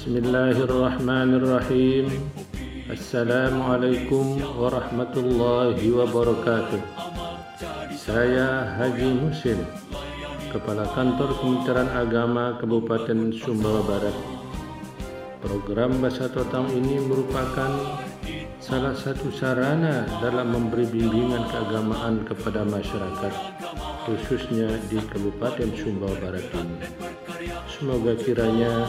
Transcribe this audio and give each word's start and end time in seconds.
بسم 0.00 0.16
الله 0.24 0.56
الرحمن 0.64 1.30
الرحيم 1.36 2.06
السلام 2.96 3.54
عليكم 3.60 4.24
ورحمة 4.56 5.14
الله 5.16 5.76
وبركاته 5.76 6.80
Saya 7.92 8.72
Haji 8.80 9.20
Musin 9.20 9.60
Kepala 10.48 10.88
Kantor 10.96 11.36
Kementerian 11.36 11.92
Agama 11.92 12.56
Kabupaten 12.56 13.28
Sumbawa 13.36 13.84
Barat 13.84 14.16
Program 15.44 16.00
Bahasa 16.00 16.32
Totang 16.32 16.72
ini 16.72 16.96
merupakan 16.96 18.00
salah 18.56 18.96
satu 18.96 19.28
sarana 19.28 20.08
dalam 20.24 20.56
memberi 20.56 20.88
bimbingan 20.88 21.52
keagamaan 21.52 22.24
kepada 22.24 22.64
masyarakat 22.64 23.32
khususnya 24.08 24.72
di 24.88 25.04
Kabupaten 25.04 25.68
Sumbawa 25.76 26.16
Barat 26.16 26.48
ini. 26.64 26.80
Semoga 27.68 28.16
kiranya 28.16 28.88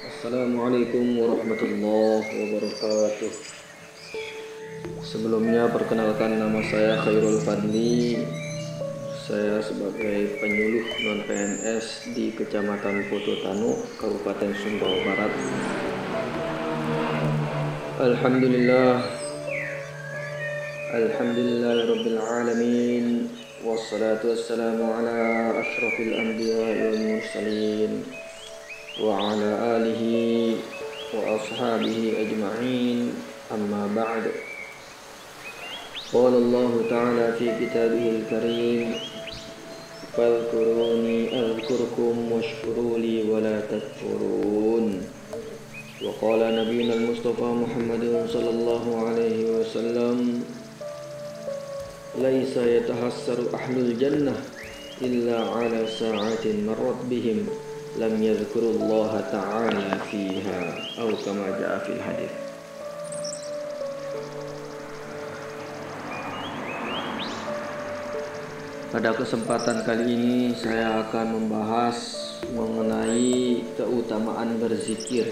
Assalamualaikum 0.00 1.12
warahmatullahi 1.20 2.24
wabarakatuh. 2.24 3.32
Sebelumnya 5.04 5.68
perkenalkan 5.68 6.40
nama 6.40 6.56
saya 6.64 7.04
Khairul 7.04 7.36
Fadli. 7.44 8.24
Saya 9.28 9.60
sebagai 9.60 10.40
penyuluh 10.40 10.88
non-PNS 11.04 12.16
di 12.16 12.32
Kecamatan 12.32 13.12
Putu 13.12 13.44
Tanu, 13.44 13.76
Kabupaten 14.00 14.48
Sumbawa 14.56 15.04
Barat. 15.04 15.32
Alhamdulillah. 18.00 19.04
Alhamdulillah 20.96 21.76
Rabbil 21.92 22.20
Alamin. 22.24 23.28
Wassalatu 23.60 24.32
wassalamu 24.32 24.96
ala 24.96 25.60
ashrafil 25.60 26.16
anbiya 26.16 26.88
wal 26.88 26.96
mursalin 27.04 28.08
وعلى 29.02 29.50
آله 29.76 30.02
وأصحابه 31.14 31.98
أجمعين. 32.22 33.12
أما 33.50 33.82
بعد 33.96 34.24
قال 36.12 36.34
الله 36.34 36.72
تعالى 36.90 37.26
في 37.38 37.46
كتابه 37.60 38.04
الكريم 38.16 38.94
فاذكروني 40.16 41.40
أذكركم 41.40 42.32
واشكروا 42.32 42.98
لي 42.98 43.16
ولا 43.30 43.60
تكفرون. 43.60 45.02
وقال 46.04 46.40
نبينا 46.56 46.94
المصطفى 46.94 47.42
محمد 47.42 48.26
صلى 48.32 48.50
الله 48.50 49.08
عليه 49.08 49.38
وسلم 49.50 50.42
ليس 52.18 52.56
يتحسر 52.56 53.38
أهل 53.54 53.76
الجنة 53.78 54.36
إلا 55.02 55.38
على 55.50 55.86
ساعة 56.00 56.44
مرت 56.66 57.00
بهم. 57.10 57.46
Lam 58.00 58.16
yadhkurullah 58.16 59.12
ta'ala 59.28 60.00
fiha 60.08 60.60
atau 60.96 61.12
kama 61.20 61.52
jaa 61.60 61.76
fil 61.84 62.00
hadis 62.00 62.32
Pada 68.90 69.14
kesempatan 69.14 69.86
kali 69.86 70.16
ini 70.16 70.50
saya 70.56 71.06
akan 71.06 71.38
membahas 71.38 71.94
mengenai 72.56 73.62
keutamaan 73.78 74.58
berzikir 74.58 75.30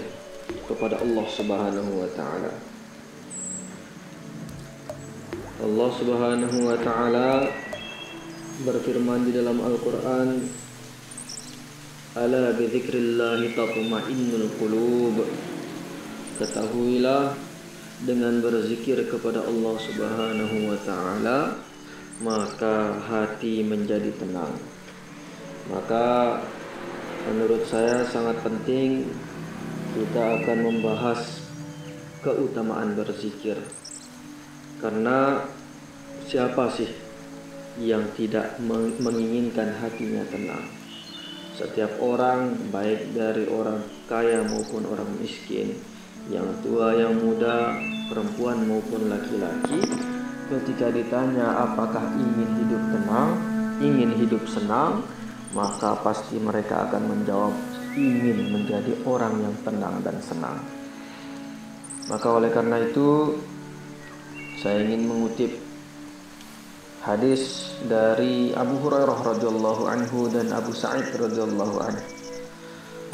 kepada 0.63 1.01
Allah 1.03 1.27
Subhanahu 1.27 1.91
wa 1.91 2.09
taala. 2.15 2.53
Allah 5.59 5.89
Subhanahu 5.91 6.57
wa 6.71 6.77
taala 6.79 7.51
berfirman 8.63 9.27
di 9.27 9.35
dalam 9.35 9.59
Al-Qur'an 9.59 10.39
Ala 12.19 12.51
bidzikrillahi 12.51 13.55
tatma'innul 13.55 14.51
qulub. 14.59 15.23
Ketahuilah 16.35 17.31
dengan 18.03 18.43
berzikir 18.43 19.07
kepada 19.07 19.39
Allah 19.39 19.75
Subhanahu 19.79 20.55
wa 20.67 20.75
taala 20.83 21.39
maka 22.19 22.99
hati 23.07 23.63
menjadi 23.63 24.11
tenang. 24.19 24.51
Maka 25.71 26.43
menurut 27.31 27.63
saya 27.71 28.03
sangat 28.11 28.43
penting 28.43 29.07
kita 29.95 30.43
akan 30.43 30.59
membahas 30.75 31.39
keutamaan 32.19 32.99
berzikir. 32.99 33.55
Karena 34.83 35.39
siapa 36.27 36.67
sih 36.75 36.91
yang 37.79 38.11
tidak 38.19 38.59
menginginkan 38.99 39.71
hatinya 39.79 40.27
tenang? 40.27 40.88
Setiap 41.59 41.99
orang, 41.99 42.55
baik 42.71 43.11
dari 43.11 43.43
orang 43.51 43.83
kaya 44.07 44.47
maupun 44.47 44.87
orang 44.87 45.11
miskin, 45.19 45.75
yang 46.31 46.47
tua, 46.63 46.95
yang 46.95 47.19
muda, 47.19 47.75
perempuan 48.07 48.63
maupun 48.63 49.11
laki-laki, 49.11 49.83
ketika 50.47 50.87
ditanya 50.87 51.67
apakah 51.67 52.15
ingin 52.15 52.63
hidup 52.63 52.83
tenang, 52.95 53.29
ingin 53.83 54.11
hidup 54.23 54.39
senang, 54.47 55.03
maka 55.51 55.99
pasti 55.99 56.39
mereka 56.39 56.87
akan 56.87 57.11
menjawab 57.11 57.51
ingin 57.91 58.55
menjadi 58.55 58.95
orang 59.03 59.43
yang 59.43 59.55
tenang 59.67 59.99
dan 59.99 60.15
senang. 60.23 60.63
Maka 62.07 62.27
oleh 62.39 62.55
karena 62.55 62.87
itu, 62.87 63.35
saya 64.63 64.87
ingin 64.87 65.11
mengutip 65.11 65.59
hadis 66.99 67.71
dari 67.87 68.51
Abu 68.51 68.75
Hurairah 68.83 69.23
radhiyallahu 69.23 69.87
anhu 69.87 70.27
dan 70.27 70.51
Abu 70.51 70.75
Sa'id 70.75 71.07
radhiyallahu 71.15 71.75
anhu. 71.79 72.03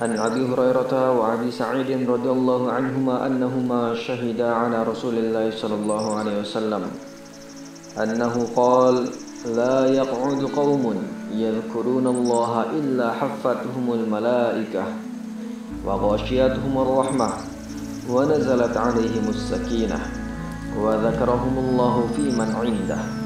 An 0.01 0.11
Abi 0.19 0.43
Hurairah 0.43 1.13
wa 1.15 1.37
Abi 1.37 1.53
Sa'id 1.53 1.87
radhiyallahu 1.87 2.67
anhuma 2.67 3.23
annahuma 3.23 3.95
shahida 3.95 4.51
ala 4.51 4.83
Rasulillah 4.83 5.47
sallallahu 5.53 6.19
alaihi 6.19 6.43
wasallam 6.43 6.83
annahu 7.95 8.43
qala 8.51 9.07
la 9.55 9.87
yaq'ud 9.87 10.43
qaumun 10.51 10.99
yadhkuruna 11.31 12.11
Allah 12.11 12.75
illa 12.75 13.07
haffatuhumul 13.15 14.03
malaikah 14.03 14.99
wa 15.85 15.95
ghashiyatuhumur 15.95 17.05
rahmah 17.05 17.39
wa 18.09 18.27
nazalat 18.27 18.75
alaihimus 18.75 19.47
sakinah 19.47 20.03
wa 20.75 20.99
dzakarahumullahu 20.99 22.11
fi 22.19 22.35
man 22.35 22.51
'indah 22.67 23.24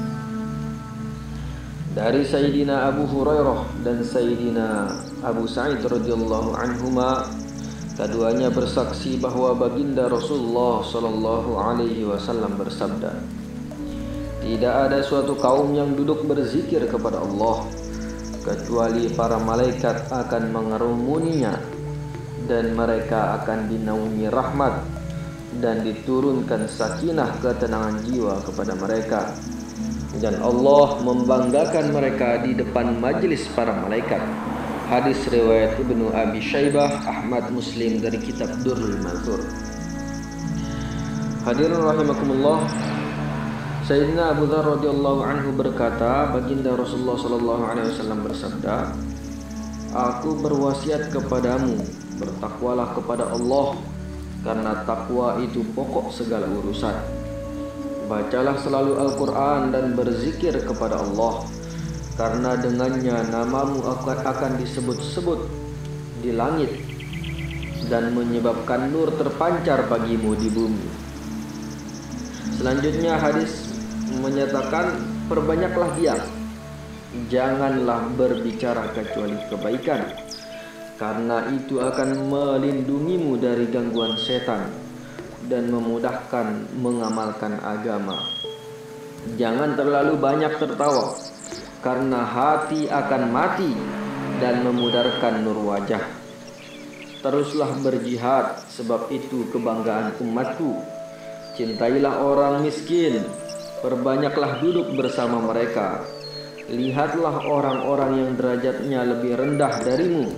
dari 1.90 2.22
Sayyidina 2.22 2.86
Abu 2.86 3.02
Hurairah 3.10 3.82
dan 3.82 4.06
Sayyidina 4.06 4.94
Abu 5.26 5.50
Sa'id 5.50 5.82
radhiyallahu 5.82 6.54
anhuma 6.54 7.26
keduanya 7.98 8.46
bersaksi 8.46 9.18
bahwa 9.18 9.58
baginda 9.58 10.06
Rasulullah 10.06 10.86
sallallahu 10.86 11.50
alaihi 11.58 12.06
wasallam 12.06 12.54
bersabda 12.54 13.10
Tidak 14.40 14.74
ada 14.88 15.02
suatu 15.02 15.34
kaum 15.36 15.74
yang 15.74 15.98
duduk 15.98 16.24
berzikir 16.24 16.86
kepada 16.86 17.20
Allah 17.26 17.66
kecuali 18.40 19.10
para 19.12 19.36
malaikat 19.42 20.08
akan 20.14 20.48
mengerumuninya 20.48 21.58
dan 22.46 22.72
mereka 22.72 23.42
akan 23.42 23.66
dinaungi 23.66 24.30
rahmat 24.30 24.74
dan 25.58 25.82
diturunkan 25.82 26.70
sakinah 26.70 27.42
ketenangan 27.42 27.98
jiwa 28.06 28.38
kepada 28.46 28.72
mereka 28.78 29.34
dan 30.20 30.36
Allah 30.44 31.00
membanggakan 31.00 31.96
mereka 31.96 32.44
di 32.44 32.52
depan 32.52 33.00
majelis 33.00 33.48
para 33.56 33.72
malaikat. 33.72 34.20
Hadis 34.92 35.16
riwayat 35.32 35.80
Ibnu 35.80 36.12
Abi 36.12 36.44
Syaibah, 36.44 36.92
Ahmad 37.08 37.48
Muslim 37.48 38.04
dari 38.04 38.20
kitab 38.20 38.52
Durrul 38.60 39.00
Mansur. 39.00 39.40
Hadirin 41.48 41.80
rahimakumullah. 41.80 42.68
Sayyidina 43.88 44.36
Abu 44.36 44.44
Dzar 44.44 44.76
radhiyallahu 44.76 45.20
anhu 45.24 45.56
berkata, 45.56 46.30
baginda 46.36 46.76
Rasulullah 46.76 47.16
sallallahu 47.16 47.62
alaihi 47.64 47.88
wasallam 47.90 48.20
bersabda, 48.22 48.76
Aku 49.90 50.38
berwasiat 50.38 51.10
kepadamu, 51.10 51.80
bertakwalah 52.20 52.92
kepada 52.94 53.32
Allah, 53.34 53.74
karena 54.44 54.84
takwa 54.84 55.40
itu 55.42 55.64
pokok 55.74 56.12
segala 56.12 56.46
urusan. 56.46 57.19
Bacalah 58.10 58.58
selalu 58.58 58.98
Al-Quran 58.98 59.70
dan 59.70 59.94
berzikir 59.94 60.58
kepada 60.66 60.98
Allah 60.98 61.46
Karena 62.18 62.58
dengannya 62.58 63.22
namamu 63.30 63.86
akan 63.86 64.58
disebut-sebut 64.58 65.46
di 66.18 66.34
langit 66.34 66.74
Dan 67.86 68.10
menyebabkan 68.18 68.90
nur 68.90 69.14
terpancar 69.14 69.86
bagimu 69.86 70.34
di 70.34 70.50
bumi 70.50 70.86
Selanjutnya 72.60 73.16
hadis 73.16 73.72
menyatakan 74.20 75.00
perbanyaklah 75.32 75.96
diam. 75.96 76.20
Janganlah 77.32 78.10
berbicara 78.18 78.90
kecuali 78.92 79.38
kebaikan. 79.48 80.02
Karena 81.00 81.48
itu 81.48 81.80
akan 81.80 82.28
melindungimu 82.28 83.40
dari 83.40 83.64
gangguan 83.72 84.12
setan 84.20 84.89
dan 85.50 85.66
memudahkan 85.66 86.70
mengamalkan 86.78 87.58
agama. 87.58 88.14
Jangan 89.34 89.74
terlalu 89.74 90.14
banyak 90.16 90.56
tertawa 90.56 91.12
karena 91.82 92.22
hati 92.22 92.86
akan 92.86 93.22
mati 93.34 93.74
dan 94.38 94.62
memudarkan 94.62 95.42
nur 95.42 95.58
wajah. 95.66 96.00
Teruslah 97.20 97.76
berjihad 97.84 98.64
sebab 98.72 99.12
itu 99.12 99.50
kebanggaan 99.52 100.16
umatku. 100.24 100.80
Cintailah 101.58 102.24
orang 102.24 102.64
miskin, 102.64 103.20
perbanyaklah 103.84 104.64
duduk 104.64 104.96
bersama 104.96 105.44
mereka. 105.44 106.00
Lihatlah 106.70 107.44
orang-orang 107.44 108.24
yang 108.24 108.30
derajatnya 108.38 109.04
lebih 109.04 109.36
rendah 109.36 109.74
darimu 109.84 110.30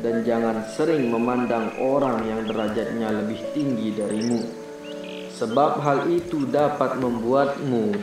dan 0.00 0.24
jangan 0.24 0.64
sering 0.72 1.12
memandang 1.12 1.76
orang 1.80 2.24
yang 2.24 2.44
derajatnya 2.48 3.12
lebih 3.12 3.40
tinggi 3.52 3.92
darimu. 3.92 4.40
Sebab 5.36 5.80
hal 5.80 6.08
itu 6.12 6.44
dapat 6.48 7.00
membuatmu 7.00 7.96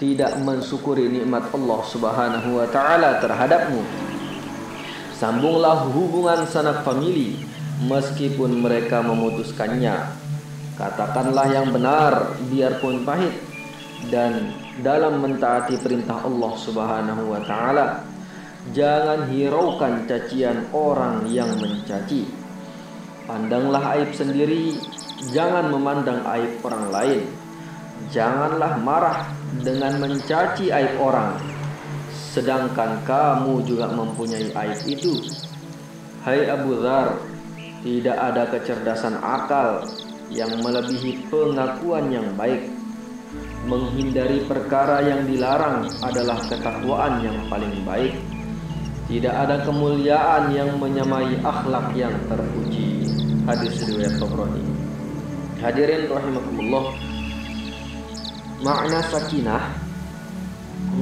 tidak 0.00 0.32
mensyukuri 0.40 1.12
nikmat 1.12 1.48
Allah 1.52 1.80
Subhanahu 1.84 2.56
wa 2.56 2.66
taala 2.72 3.20
terhadapmu. 3.20 3.84
Sambunglah 5.16 5.84
hubungan 5.92 6.48
sanak 6.48 6.80
famili 6.80 7.36
meskipun 7.84 8.64
mereka 8.64 9.04
memutuskannya. 9.04 10.16
Katakanlah 10.80 11.46
yang 11.52 11.68
benar 11.68 12.40
biarpun 12.48 13.04
pahit 13.04 13.36
dan 14.08 14.48
dalam 14.80 15.20
mentaati 15.20 15.76
perintah 15.76 16.24
Allah 16.24 16.52
Subhanahu 16.56 17.36
wa 17.36 17.40
taala 17.44 18.00
jangan 18.76 19.28
hiraukan 19.32 20.04
cacian 20.04 20.68
orang 20.76 21.24
yang 21.28 21.48
mencaci. 21.60 22.28
Pandanglah 23.24 23.96
aib 23.96 24.10
sendiri, 24.12 24.76
jangan 25.30 25.72
memandang 25.72 26.20
aib 26.38 26.60
orang 26.64 26.86
lain. 26.92 27.22
Janganlah 28.10 28.80
marah 28.80 29.28
dengan 29.60 30.00
mencaci 30.00 30.72
aib 30.72 30.96
orang 30.98 31.60
sedangkan 32.30 33.02
kamu 33.02 33.66
juga 33.66 33.90
mempunyai 33.90 34.54
aib 34.54 34.80
itu. 34.86 35.18
Hai 36.22 36.46
Abu 36.46 36.78
Dhar, 36.78 37.18
tidak 37.82 38.16
ada 38.16 38.46
kecerdasan 38.54 39.18
akal 39.18 39.82
yang 40.30 40.62
melebihi 40.62 41.26
pengakuan 41.26 42.06
yang 42.14 42.30
baik. 42.38 42.70
Menghindari 43.66 44.46
perkara 44.46 45.02
yang 45.02 45.26
dilarang 45.26 45.90
adalah 46.06 46.38
ketakwaan 46.46 47.18
yang 47.26 47.36
paling 47.50 47.82
baik. 47.82 48.14
Tidak 49.10 49.34
ada 49.34 49.66
kemuliaan 49.66 50.54
yang 50.54 50.78
menyamai 50.78 51.34
akhlak 51.42 51.90
yang 51.98 52.14
terpuji. 52.30 53.10
Hadis 53.42 53.82
riwayat 53.82 54.22
Tabrani. 54.22 54.62
Hadirin 55.58 56.06
rahimakumullah. 56.06 56.94
Makna 58.62 59.02
sakinah 59.10 59.74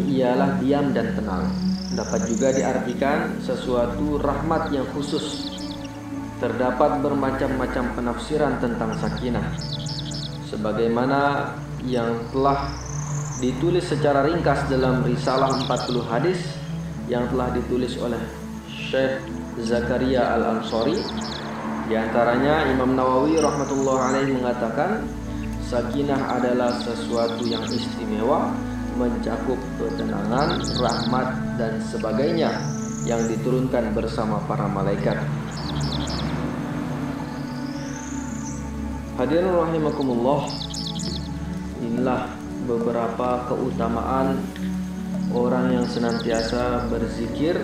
ialah 0.08 0.56
diam 0.56 0.96
dan 0.96 1.12
tenang. 1.20 1.52
Dapat 1.92 2.32
juga 2.32 2.48
diartikan 2.56 3.44
sesuatu 3.44 4.16
rahmat 4.24 4.72
yang 4.72 4.88
khusus. 4.96 5.52
Terdapat 6.40 7.04
bermacam-macam 7.04 7.92
penafsiran 7.92 8.56
tentang 8.56 8.96
sakinah. 9.04 9.52
Sebagaimana 10.48 11.52
yang 11.84 12.24
telah 12.32 12.72
ditulis 13.44 13.84
secara 13.84 14.24
ringkas 14.24 14.64
dalam 14.72 15.04
risalah 15.04 15.60
40 15.68 16.08
hadis 16.08 16.57
yang 17.08 17.24
telah 17.32 17.48
ditulis 17.56 17.96
oleh 17.98 18.20
Syekh 18.68 19.24
Zakaria 19.64 20.36
Al-Ansari 20.36 20.96
di 21.88 21.96
antaranya 21.96 22.68
Imam 22.68 22.92
Nawawi 22.92 23.40
rahmatullah 23.40 24.12
alaih 24.12 24.36
mengatakan 24.36 25.08
sakinah 25.64 26.36
adalah 26.36 26.76
sesuatu 26.84 27.48
yang 27.48 27.64
istimewa 27.64 28.52
mencakup 29.00 29.56
ketenangan, 29.80 30.60
rahmat 30.76 31.28
dan 31.56 31.80
sebagainya 31.88 32.50
yang 33.08 33.24
diturunkan 33.24 33.94
bersama 33.96 34.42
para 34.44 34.68
malaikat. 34.68 35.16
Hadirin 39.16 39.50
rahimakumullah, 39.50 40.46
inilah 41.82 42.36
beberapa 42.68 43.48
keutamaan 43.48 44.38
orang 45.32 45.80
yang 45.80 45.86
senantiasa 45.88 46.88
berzikir 46.88 47.56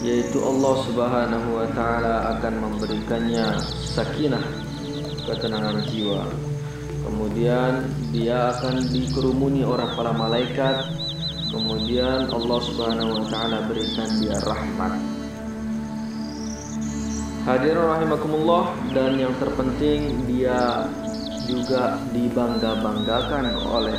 yaitu 0.00 0.40
Allah 0.40 0.74
Subhanahu 0.86 1.48
wa 1.60 1.66
taala 1.76 2.36
akan 2.36 2.54
memberikannya 2.68 3.60
sakinah 3.84 4.42
ketenangan 5.28 5.84
jiwa 5.92 6.24
Kemudian 7.00 7.88
dia 8.12 8.52
akan 8.52 8.84
dikerumuni 8.92 9.64
orang 9.64 9.96
para 9.96 10.12
malaikat. 10.12 10.84
Kemudian 11.50 12.28
Allah 12.30 12.58
Subhanahu 12.62 13.10
wa 13.18 13.26
taala 13.26 13.66
berikan 13.66 14.06
dia 14.20 14.36
rahmat. 14.44 14.92
Hadirin 17.48 17.82
rahimakumullah 17.82 18.76
dan 18.92 19.16
yang 19.16 19.32
terpenting 19.40 20.28
dia 20.28 20.86
juga 21.48 21.98
dibangga-banggakan 22.12 23.58
oleh 23.58 23.98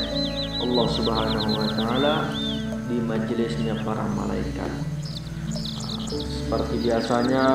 Allah 0.61 0.87
Subhanahu 0.93 1.49
wa 1.51 1.67
taala 1.73 2.13
di 2.91 2.99
majelisnya 2.99 3.79
para 3.87 4.03
malaikat. 4.11 4.71
Seperti 6.11 6.83
biasanya 6.83 7.45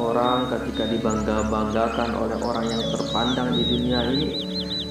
orang 0.00 0.48
ketika 0.48 0.88
dibangga-banggakan 0.88 2.16
oleh 2.16 2.40
orang 2.40 2.64
yang 2.72 2.80
terpandang 2.88 3.52
di 3.52 3.62
dunia 3.68 4.00
ini 4.08 4.28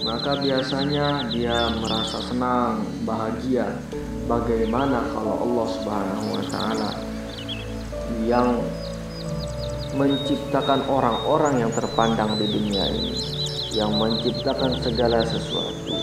maka 0.06 0.38
biasanya 0.38 1.34
dia 1.34 1.66
merasa 1.82 2.22
senang, 2.22 2.86
bahagia. 3.10 3.74
Bagaimana 4.30 5.02
kalau 5.10 5.42
Allah 5.42 5.68
Subhanahu 5.74 6.26
wa 6.30 6.44
taala 6.54 6.92
yang 8.26 8.62
menciptakan 9.98 10.86
orang-orang 10.86 11.66
yang 11.66 11.72
terpandang 11.74 12.38
di 12.38 12.46
dunia 12.46 12.86
ini, 12.90 13.18
yang 13.74 13.98
menciptakan 13.98 14.78
segala 14.82 15.26
sesuatu. 15.26 15.98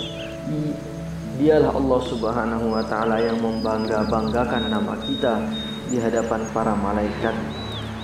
Dialah 1.32 1.72
Allah 1.72 2.00
Subhanahu 2.04 2.76
wa 2.76 2.84
taala 2.84 3.16
yang 3.16 3.40
membangga-banggakan 3.40 4.68
nama 4.68 5.00
kita 5.00 5.40
di 5.88 5.96
hadapan 5.96 6.44
para 6.52 6.76
malaikat. 6.76 7.32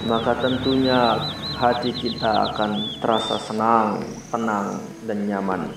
Maka 0.08 0.32
tentunya 0.40 1.20
hati 1.61 1.92
kita 1.92 2.49
akan 2.49 3.00
terasa 3.04 3.37
senang, 3.37 4.00
tenang 4.32 4.80
dan 5.04 5.28
nyaman. 5.28 5.68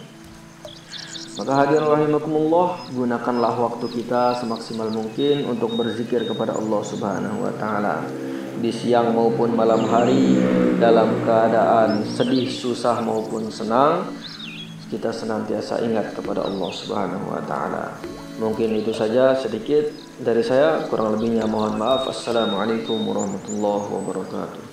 Maka 1.36 1.52
hadirin 1.64 1.92
rahimakumullah, 1.92 2.88
gunakanlah 2.96 3.54
waktu 3.60 4.00
kita 4.00 4.40
semaksimal 4.40 4.88
mungkin 4.88 5.44
untuk 5.52 5.76
berzikir 5.76 6.24
kepada 6.24 6.56
Allah 6.56 6.82
Subhanahu 6.88 7.44
wa 7.44 7.54
taala 7.60 8.08
di 8.64 8.72
siang 8.72 9.12
maupun 9.12 9.58
malam 9.58 9.84
hari 9.92 10.40
dalam 10.80 11.20
keadaan 11.28 12.08
sedih, 12.08 12.48
susah 12.48 13.04
maupun 13.04 13.52
senang 13.52 14.08
kita 14.92 15.16
senantiasa 15.16 15.80
ingat 15.88 16.12
kepada 16.12 16.44
Allah 16.44 16.68
Subhanahu 16.76 17.32
wa 17.32 17.40
taala. 17.48 17.96
Mungkin 18.44 18.76
itu 18.76 18.92
saja 18.92 19.40
sedikit 19.40 19.88
dari 20.20 20.44
saya, 20.44 20.84
kurang 20.92 21.16
lebihnya 21.16 21.48
mohon 21.48 21.80
maaf. 21.80 22.12
Assalamualaikum 22.12 23.00
warahmatullahi 23.00 23.88
wabarakatuh. 23.88 24.71